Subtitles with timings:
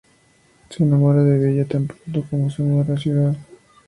[0.71, 3.35] Se enamora de Bella tan pronto como se muda a la ciudad.